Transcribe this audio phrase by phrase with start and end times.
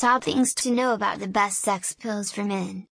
[0.00, 2.86] Top things to know about the best sex pills for men.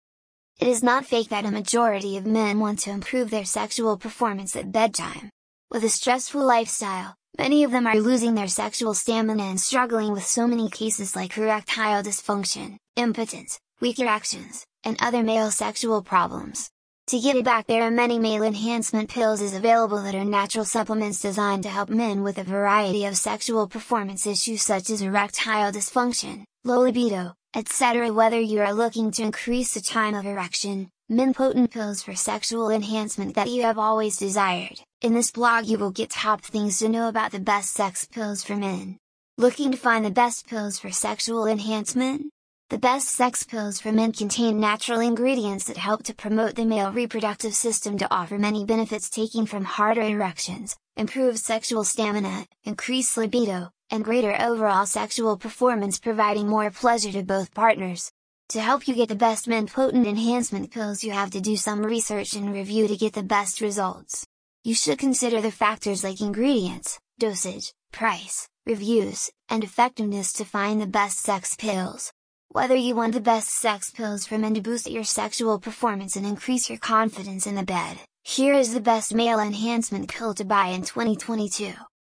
[0.60, 4.56] It is not fake that a majority of men want to improve their sexual performance
[4.56, 5.30] at bedtime.
[5.70, 10.26] With a stressful lifestyle, many of them are losing their sexual stamina and struggling with
[10.26, 16.72] so many cases like erectile dysfunction, impotence, weak erections, and other male sexual problems.
[17.10, 20.66] To get it back there are many male enhancement pills is available that are natural
[20.66, 25.72] supplements designed to help men with a variety of sexual performance issues such as erectile
[25.72, 28.12] dysfunction, low libido, etc.
[28.12, 32.72] Whether you are looking to increase the time of erection, men potent pills for sexual
[32.72, 36.90] enhancement that you have always desired, in this blog you will get top things to
[36.90, 38.98] know about the best sex pills for men.
[39.38, 42.32] Looking to find the best pills for sexual enhancement?
[42.72, 46.92] The best sex pills for men contain natural ingredients that help to promote the male
[46.92, 53.70] reproductive system to offer many benefits taking from harder erections, improved sexual stamina, increased libido,
[53.92, 58.12] and greater overall sexual performance providing more pleasure to both partners.
[58.50, 61.84] To help you get the best men potent enhancement pills you have to do some
[61.84, 64.26] research and review to get the best results.
[64.64, 70.88] You should consider the factors like ingredients, dosage, price, reviews, and effectiveness to find the
[70.88, 72.12] best sex pills.
[72.56, 76.26] Whether you want the best sex pills for men to boost your sexual performance and
[76.26, 80.68] increase your confidence in the bed, here is the best male enhancement pill to buy
[80.68, 81.74] in 2022.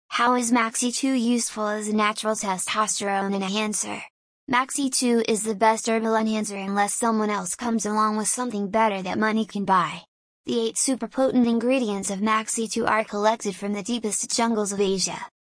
[0.09, 3.99] How is Maxi 2 useful as a natural testosterone enhancer?
[4.47, 9.01] Maxi 2 is the best herbal enhancer unless someone else comes along with something better
[9.01, 10.03] that money can buy.
[10.45, 14.79] The 8 super potent ingredients of Maxi 2 are collected from the deepest jungles of
[14.79, 15.17] Asia.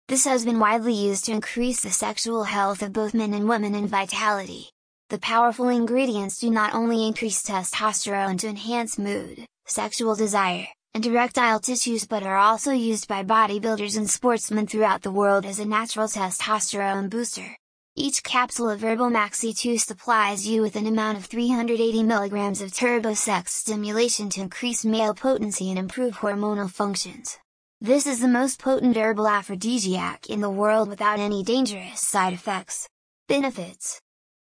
[0.09, 3.75] This has been widely used to increase the sexual health of both men and women
[3.75, 4.69] and vitality.
[5.09, 11.59] The powerful ingredients do not only increase testosterone to enhance mood, sexual desire, and erectile
[11.59, 16.07] tissues but are also used by bodybuilders and sportsmen throughout the world as a natural
[16.07, 17.57] testosterone booster.
[17.97, 22.73] Each capsule of Herbal Maxi 2 supplies you with an amount of 380 mg of
[22.73, 27.37] turbo sex stimulation to increase male potency and improve hormonal functions.
[27.79, 32.87] This is the most potent herbal aphrodisiac in the world without any dangerous side effects.
[33.27, 34.01] Benefits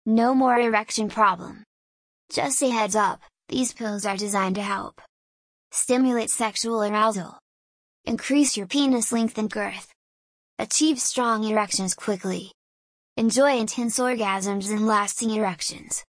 [0.06, 1.66] No more erection problem.
[2.32, 3.20] Just a heads up,
[3.50, 5.02] these pills are designed to help
[5.72, 7.38] stimulate sexual arousal,
[8.06, 9.92] increase your penis length and girth,
[10.58, 12.54] achieve strong erections quickly,
[13.18, 16.06] enjoy intense orgasms and lasting erections.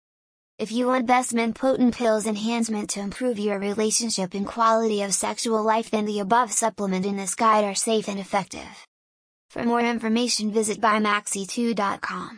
[0.59, 5.13] If you want best men potent pills enhancement to improve your relationship and quality of
[5.13, 8.85] sexual life then the above supplement in this guide are safe and effective.
[9.49, 12.37] For more information visit buymaxi2.com.